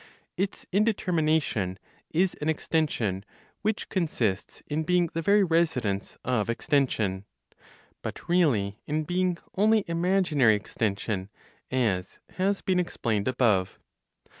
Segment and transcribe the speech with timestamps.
[0.35, 1.77] Its indetermination
[2.09, 3.23] is an extension
[3.61, 7.23] which consists in being the very residence of extension,
[8.01, 11.29] but really in being only imaginary extension,
[11.69, 13.77] as has been explained above.